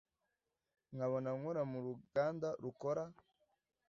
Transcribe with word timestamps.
nkabona 0.95 1.29
nkora 1.37 1.61
muruganda 1.71 2.49
rukora 2.63 3.03